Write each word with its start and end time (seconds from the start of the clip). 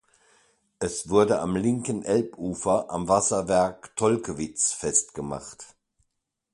Es 0.79 1.09
wurde 1.09 1.41
am 1.41 1.55
linken 1.55 2.01
Elbufer 2.01 2.89
am 2.89 3.07
Wasserwerk 3.07 3.95
Tolkewitz 3.95 4.71
festgemacht. 4.71 5.75